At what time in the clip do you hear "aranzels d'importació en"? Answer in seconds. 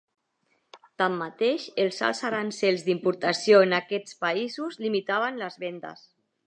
2.31-3.77